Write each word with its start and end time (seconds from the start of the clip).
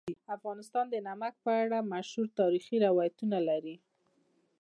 افغانستان 0.35 0.85
د 0.89 0.95
نمک 1.07 1.33
په 1.45 1.51
اړه 1.63 1.77
مشهور 1.93 2.27
تاریخی 2.39 2.77
روایتونه 2.87 3.37
لري. 3.49 3.75